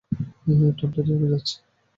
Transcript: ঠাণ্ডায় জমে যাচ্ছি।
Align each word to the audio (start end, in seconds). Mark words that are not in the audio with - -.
ঠাণ্ডায় 0.77 1.05
জমে 1.07 1.27
যাচ্ছি। 1.31 1.55